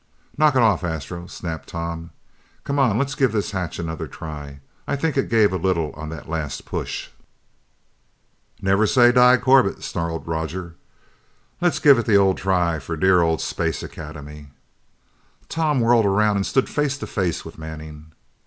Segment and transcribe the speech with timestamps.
[0.35, 2.09] "Knock it off, Astro," snapped Tom.
[2.63, 2.97] "Come on.
[2.97, 4.59] Let's give this hatch another try.
[4.87, 7.09] I think it gave a little on that last push."
[8.63, 10.73] "Never say die Corbett!" snarled Roger.
[11.61, 14.47] "Let's give it the old try for dear old Space Academy!"
[15.49, 18.11] Tom whirled around and stood face to face with Manning.